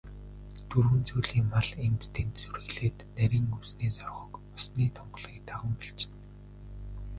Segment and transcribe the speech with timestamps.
[0.69, 6.17] Дөрвөн зүйлийн мал энд тэнд сүрэглээд, нарийн өвсний соргог, усны тунгалгийг даган бэлчинэ.